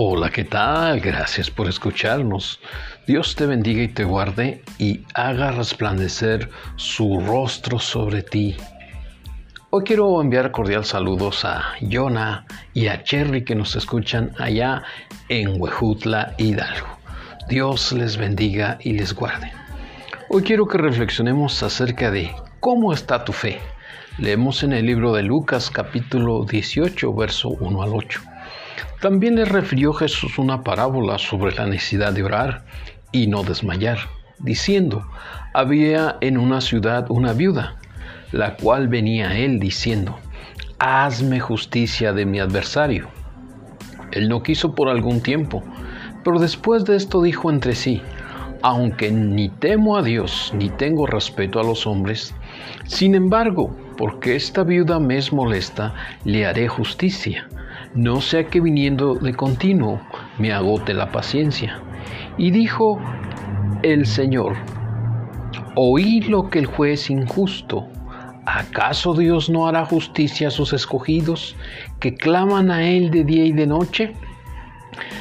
[0.00, 1.00] Hola, ¿qué tal?
[1.00, 2.60] Gracias por escucharnos.
[3.04, 8.56] Dios te bendiga y te guarde y haga resplandecer su rostro sobre ti.
[9.70, 14.84] Hoy quiero enviar cordial saludos a Jonah y a Cherry que nos escuchan allá
[15.28, 16.86] en Huejutla, Hidalgo.
[17.48, 19.50] Dios les bendiga y les guarde.
[20.28, 22.30] Hoy quiero que reflexionemos acerca de
[22.60, 23.58] cómo está tu fe.
[24.18, 28.37] Leemos en el libro de Lucas capítulo 18, verso 1 al 8.
[29.00, 32.64] También le refirió Jesús una parábola sobre la necesidad de orar
[33.12, 33.98] y no desmayar,
[34.40, 35.06] diciendo,
[35.54, 37.76] había en una ciudad una viuda,
[38.32, 40.18] la cual venía a él diciendo,
[40.80, 43.08] hazme justicia de mi adversario.
[44.10, 45.62] Él no quiso por algún tiempo,
[46.24, 48.02] pero después de esto dijo entre sí,
[48.62, 52.34] aunque ni temo a Dios ni tengo respeto a los hombres,
[52.84, 57.46] sin embargo, porque esta viuda me es molesta, le haré justicia
[57.94, 60.00] no sea que viniendo de continuo
[60.38, 61.80] me agote la paciencia.
[62.36, 63.00] Y dijo
[63.82, 64.56] el Señor,
[65.74, 67.88] oí lo que el juez injusto.
[68.46, 71.54] ¿Acaso Dios no hará justicia a sus escogidos
[72.00, 74.14] que claman a Él de día y de noche?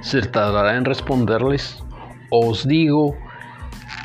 [0.00, 1.82] ¿Se tardará en responderles?
[2.30, 3.16] Os digo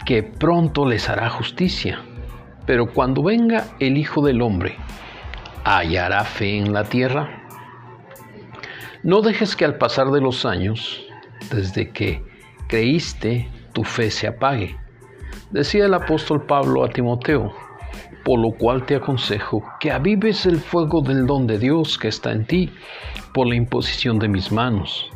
[0.05, 1.99] que pronto les hará justicia.
[2.65, 4.77] Pero cuando venga el Hijo del Hombre,
[5.63, 7.42] ¿hallará fe en la tierra?
[9.03, 11.05] No dejes que al pasar de los años,
[11.53, 12.23] desde que
[12.67, 14.77] creíste, tu fe se apague.
[15.51, 17.53] Decía el apóstol Pablo a Timoteo,
[18.23, 22.31] por lo cual te aconsejo que avives el fuego del don de Dios que está
[22.31, 22.69] en ti
[23.33, 25.09] por la imposición de mis manos.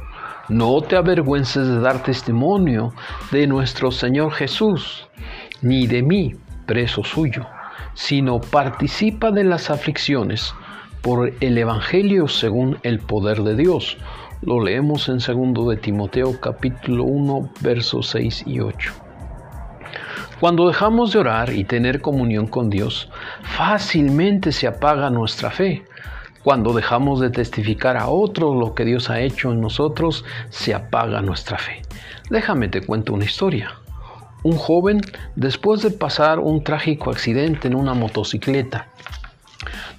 [0.50, 2.94] No te avergüences de dar testimonio
[3.32, 5.08] de nuestro Señor Jesús,
[5.62, 7.46] ni de mí, preso suyo,
[7.94, 10.54] sino participa de las aflicciones
[11.02, 13.98] por el Evangelio según el poder de Dios.
[14.42, 18.94] Lo leemos en 2 de Timoteo capítulo 1 versos 6 y 8.
[20.40, 23.10] Cuando dejamos de orar y tener comunión con Dios,
[23.42, 25.84] fácilmente se apaga nuestra fe.
[26.44, 31.22] Cuando dejamos de testificar a otros lo que Dios ha hecho en nosotros, se apaga
[31.22, 31.82] nuestra fe.
[32.30, 33.72] Déjame te cuento una historia.
[34.44, 35.02] Un joven,
[35.36, 38.90] después de pasar un trágico accidente en una motocicleta,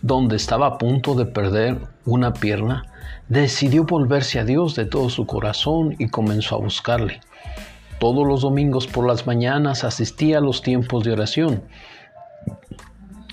[0.03, 2.87] donde estaba a punto de perder una pierna,
[3.28, 7.21] decidió volverse a Dios de todo su corazón y comenzó a buscarle.
[7.99, 11.62] Todos los domingos por las mañanas asistía a los tiempos de oración.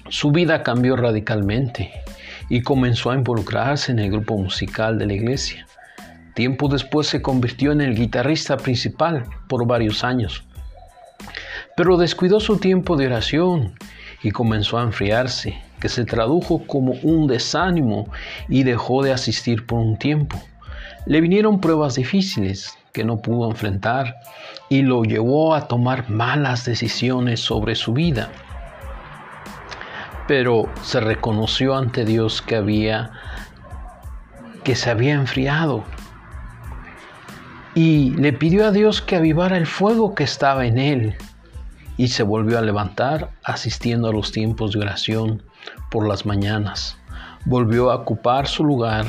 [0.10, 1.92] Su vida cambió radicalmente
[2.50, 5.68] y comenzó a involucrarse en el grupo musical de la iglesia.
[6.34, 10.44] Tiempo después se convirtió en el guitarrista principal por varios años.
[11.78, 13.76] Pero descuidó su tiempo de oración
[14.22, 18.10] y comenzó a enfriarse que se tradujo como un desánimo
[18.50, 20.42] y dejó de asistir por un tiempo.
[21.06, 24.16] Le vinieron pruebas difíciles que no pudo enfrentar
[24.70, 28.30] y lo llevó a tomar malas decisiones sobre su vida.
[30.28, 33.12] Pero se reconoció ante Dios que había
[34.64, 35.84] que se había enfriado
[37.76, 41.16] y le pidió a Dios que avivara el fuego que estaba en él
[41.98, 45.44] y se volvió a levantar asistiendo a los tiempos de oración
[45.90, 46.98] por las mañanas.
[47.46, 49.06] Volvió a ocupar su lugar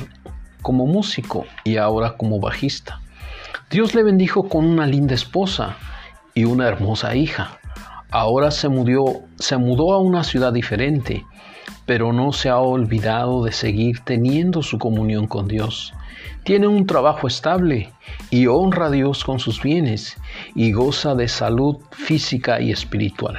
[0.62, 3.00] como músico y ahora como bajista.
[3.70, 5.76] Dios le bendijo con una linda esposa
[6.34, 7.58] y una hermosa hija.
[8.10, 11.24] Ahora se mudó, se mudó a una ciudad diferente,
[11.84, 15.92] pero no se ha olvidado de seguir teniendo su comunión con Dios.
[16.44, 17.92] Tiene un trabajo estable
[18.30, 20.16] y honra a Dios con sus bienes
[20.54, 23.38] y goza de salud física y espiritual.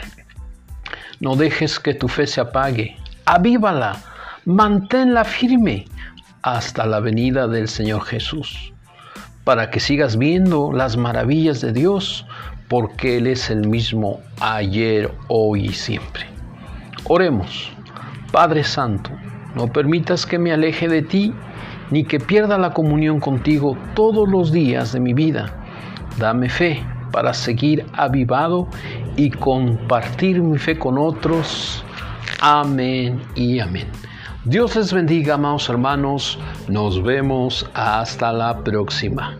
[1.19, 2.97] No dejes que tu fe se apague,
[3.27, 3.97] avívala,
[4.45, 5.85] manténla firme
[6.43, 8.73] hasta la venida del Señor Jesús,
[9.43, 12.25] para que sigas viendo las maravillas de Dios,
[12.69, 16.25] porque Él es el mismo ayer, hoy y siempre.
[17.03, 17.69] Oremos,
[18.31, 19.11] Padre Santo,
[19.55, 21.33] no permitas que me aleje de ti,
[21.91, 25.53] ni que pierda la comunión contigo todos los días de mi vida.
[26.17, 26.81] Dame fe
[27.11, 28.69] para seguir avivado
[29.17, 31.83] y compartir mi fe con otros.
[32.39, 33.87] Amén y amén.
[34.45, 36.39] Dios les bendiga, amados hermanos.
[36.67, 39.37] Nos vemos hasta la próxima.